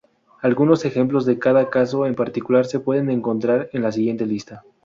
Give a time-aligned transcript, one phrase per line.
[0.41, 4.63] Algunos ejemplos de cada caso en particular se pueden encontrar en la siguiente lista.